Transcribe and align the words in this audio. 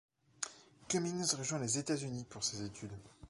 Cummings 0.89 1.35
rejoint 1.35 1.59
les 1.59 1.77
États-Unis 1.77 2.25
pour 2.27 2.43
ses 2.43 2.63
études. 2.63 2.97